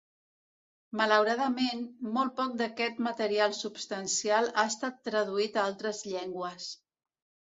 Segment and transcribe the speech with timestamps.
[0.99, 1.83] Malauradament,
[2.15, 6.71] molt poc d'aquest material substancial ha estat traduït a altres llengües.